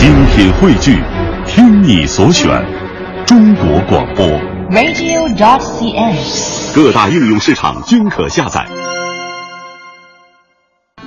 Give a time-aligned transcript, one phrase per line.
[0.00, 0.98] 精品汇聚，
[1.46, 2.48] 听你所选，
[3.26, 4.26] 中国广播。
[4.70, 6.16] radio.cn。
[6.74, 8.66] 各大应用市场均可下载。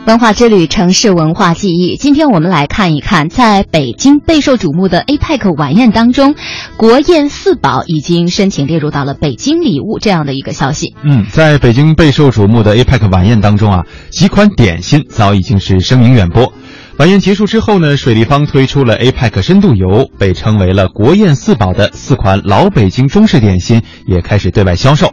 [0.06, 1.96] 文化之旅，城市文化记忆。
[1.96, 6.36] 今天我们来看一看，在北京备受瞩目的 APEC 晚宴当中，
[6.78, 10.94] 国宴四宝已经申请列入到了北京礼物这样的一个消息。
[11.04, 16.54] 嗯，在北京备受瞩目的 APEC 晚宴当中啊，几款点心早已经是声名远播。
[16.98, 25.12] 晚宴结束之后呢，水立方推出了 APEC 深度游，被称为了国宴四宝的四款老北京中式点心也开始对外销售。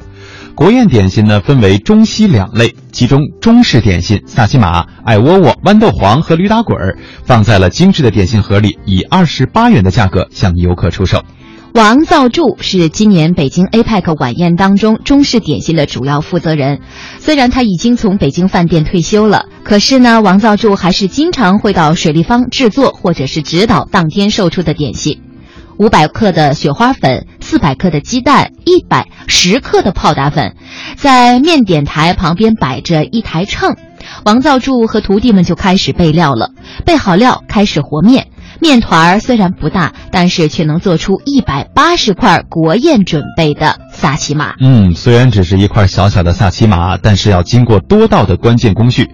[0.55, 11.23] 国宴点心呢分为中西两类，其中中式点心萨琪玛、艾窝窝、豌豆黄和驴打滚儿放在了精致的点心盒里，以二十八元的价格向游客出售。
[11.73, 16.81] 王造柱是今年北京 APEC 晚宴当中中式点心的主要负责人。
[17.21, 25.21] 虽然他已经从北京饭店退休了，可是呢，王造柱还是经常会到水立方制作或者是指导当天售出的点心。
[25.79, 30.57] 五百克的雪花粉，四百克的鸡蛋，一百十克的泡打粉，
[30.97, 33.77] 在面点台旁边摆着一台秤，
[34.25, 36.51] 王造柱和徒弟们就开始备料了。
[36.85, 38.27] 备好料，开始和面。
[38.61, 44.55] 面团儿虽然不大，但是却能做出一百八十块国宴准备的萨琪玛。
[44.61, 49.09] 嗯，虽然只是一块小小的萨琪玛，但是要经过多道的关键工序。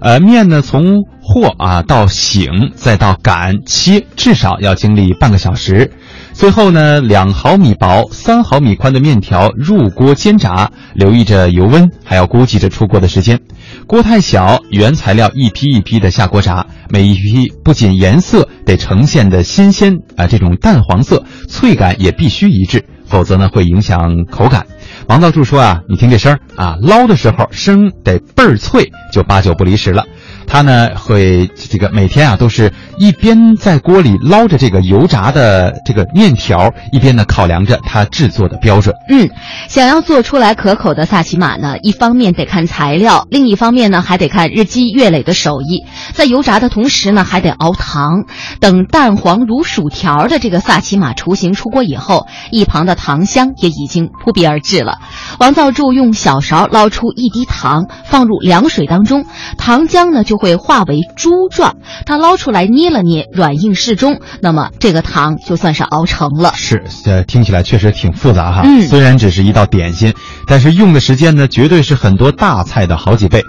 [0.00, 5.92] 呃，面呢从和啊到醒，再到擀切，至少要经历半个小时。
[6.34, 13.40] 最后呢，两毫米薄、三毫米宽的面条入锅煎炸，留意着油温，还要估计着出锅的时间。
[13.86, 24.66] 锅太小，原材料一批一批的下锅炸，每一批不仅颜色得呈现的新鲜啊、这种淡黄色，脆感也必须一致，否则呢会影响口感。
[25.06, 30.04] 王道柱说啊，你听这声儿啊，捞的时候声得倍儿脆，就八九不离十了。
[30.46, 38.94] 他呢会这个每天啊都是一边在锅里捞着这个油炸的这个面条，一边呢考量着它制作的标准。
[39.08, 39.30] 嗯，
[39.68, 45.86] 想要做出来可口的萨琪玛呢，一方面得看材料，另一方面呢还得看日积月累的手艺。
[46.12, 48.24] 在油炸的同时呢，还得熬糖。
[48.60, 54.93] 等蛋黄如薯条的这个萨琪玛雏形出锅以后，一旁的糖香也已经扑鼻而至了。
[55.38, 59.24] 王造柱用小勺捞出一滴糖，放入凉水当中，
[59.58, 61.76] 糖浆呢就会化为珠状。
[62.06, 66.52] 他捞出来捏了捏，软硬适中，那么这个糖就算是熬成了。
[66.54, 68.62] 是，呃，听起来确实挺复杂哈。
[68.64, 70.14] 嗯，虽然只是一道点心，
[70.46, 73.42] 但是用的时间呢，绝对是很多大菜的好几倍。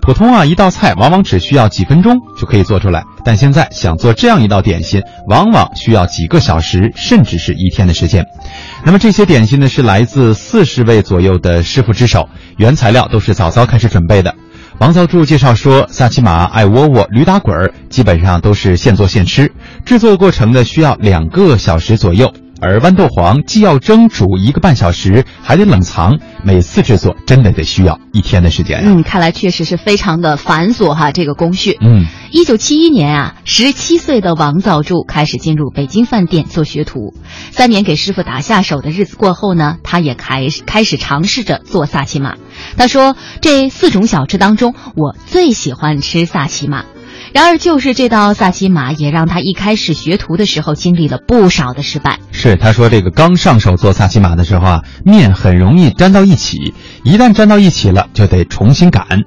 [0.00, 8.26] 普通啊，一道菜往往只需要几分钟就可以做出来，但现在想做这样一道点心，往往需要几个小时，甚至是一天的时间。
[8.84, 14.34] 那么这些点心呢，是来自四十位左右的师傅之手，原材料都是早早开始准备的。
[14.78, 19.52] 王造柱介绍说，萨琪玛、艾窝窝、驴打滚儿基本上都是现做现吃，
[19.84, 22.32] 制作过程呢需要两个小时左右。
[22.62, 28.82] 而豌豆黄既要蒸煮一个半小时，还得冷藏，每次制作真的得需要一天的时间、啊。
[28.86, 31.76] 嗯，看来确实是非常的繁琐哈，这个工序。
[31.80, 37.14] 嗯，一九七一年啊，十七岁的王造柱开始进入北京饭店做学徒。
[37.50, 42.36] 三年给师傅打下手的日子过后呢，他也开始开始尝试着做萨琪玛。
[42.76, 46.84] 他说，这四种小吃当中，我最喜欢吃萨琪玛。
[47.32, 52.18] 然而，就是这道萨琪玛，也让他一开始学徒的时候经历了不少的失败。
[52.30, 56.74] 是，他说这个刚上手做萨琪玛的时候啊，面很容易粘到一起，
[57.04, 59.22] 一旦粘到一起了，就得重新擀。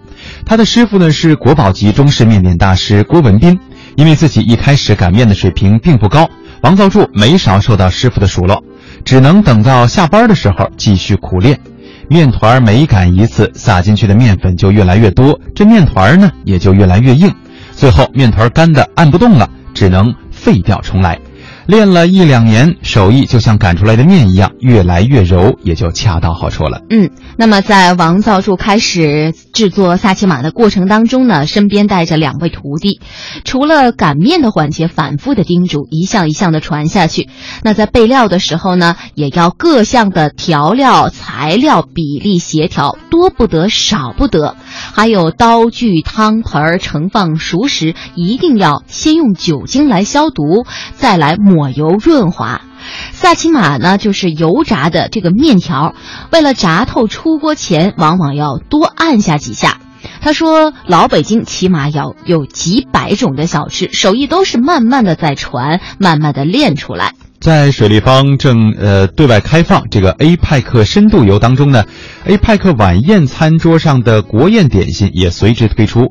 [0.45, 3.59] 他的师傅呢是国宝级中式面点大师郭文斌，
[3.95, 6.29] 因为自己一开始擀面的水平并不高，
[6.62, 8.63] 王造柱没少受到师傅的数落，
[9.03, 11.59] 只能等到下班的时候继续苦练。
[12.07, 17.33] 面团每擀一次，撒进去的面粉就越来越多，这面团呢也就越来越硬。
[17.75, 21.19] 最后面团干的按不动了，只能废掉重来。
[21.68, 26.81] 练了一两年，手艺就像擀出来的面一样，越来越柔，也就恰到好处了。
[26.91, 33.02] 嗯，那么在王造柱开始制作萨琪玛的过程当中呢，身边带着两位徒弟，
[33.46, 37.30] 除了擀面的环节反复的叮嘱，一项一项的传下去。
[37.63, 44.56] 那在备料的时候呢，也要各项的调料材料比例协调，多不得少不得。
[44.94, 52.62] 还有刀具、汤盆盛放熟食，一定要先用酒精来消毒，再来抹油润滑。
[53.12, 55.95] 萨琪玛呢，就是油炸的这个面条，
[56.31, 59.80] 为了炸透出锅前，往往要多按下几下。
[60.22, 67.13] 他说，老北京起码要有几百种的小吃，手艺都是慢慢的在传，慢慢的练出来。
[67.45, 71.86] 在水立方正呃对外开放这个 A 派克深度游当中呢
[72.25, 76.07] ，A 派克晚宴餐桌上的国宴点心也随之推出。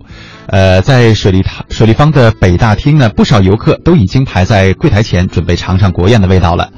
[0.46, 6.70] 呃，在水立塔水立方的北大厅呢，不少游客都已经排在柜台前，准备尝尝国宴的味道了。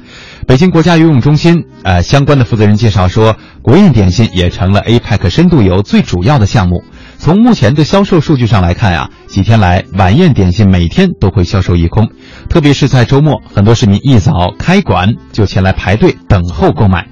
[0.47, 6.83] 北京国家游泳中心呃相关的负责人介绍说，国宴点心也成了 A 派克深度游最主要的项目。
[7.19, 12.09] 从目前的销售数据上来看啊，几天来晚宴点心每天都会销售一空，
[12.47, 17.07] 特别是在周末，很多市民一早开馆就前来排队等候购买。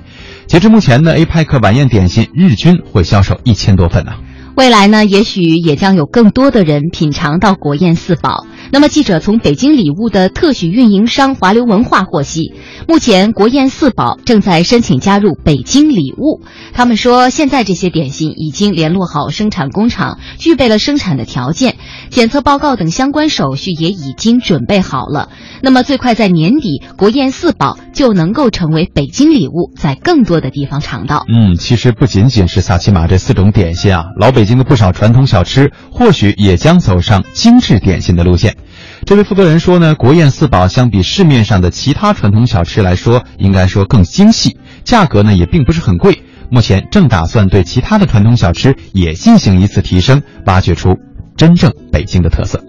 [0.47, 4.13] 截至目前呢，A 派克晚宴点心日均会销售一千多份呢。
[4.55, 8.45] 未来呢，也许也将有更多的人品尝到国宴四宝。
[8.71, 12.53] 那么，记者从北京礼物的特许运营商华流文化获悉，
[12.87, 16.41] 目前国宴四宝正在申请加入北京礼物。
[16.73, 21.77] 他们说，现在这些点心已经联络好生产工厂，具备了生产的条件，
[22.09, 25.29] 检测报告等相关手续也已经准备好了。
[25.61, 31.23] 那么，最快在年底，国宴四宝就能够成为北京礼物，在更多的地方尝到。
[31.29, 38.57] 嗯，其实不仅仅是萨琪玛这四种点心啊，老北京的不少传统小吃或许也将走上精致点心的路线。
[39.05, 46.23] 这位负责人说呢，国宴四宝相比市面上的其他传统小吃来说，应该说更精细，价格呢也并不是很贵。
[46.49, 50.95] 目前正打算对其他的传统小吃也进行一次提升，挖掘出
[51.35, 52.63] 真正北京的特色。